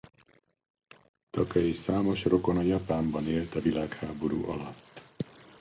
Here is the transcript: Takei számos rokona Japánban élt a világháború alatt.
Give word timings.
Takei 1.29 1.73
számos 1.73 2.23
rokona 2.25 2.61
Japánban 2.61 3.27
élt 3.27 3.55
a 3.55 3.61
világháború 3.61 4.49
alatt. 4.49 5.01